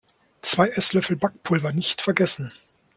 [0.41, 2.51] Zwei Esslöffel Backpulver nicht vergessen.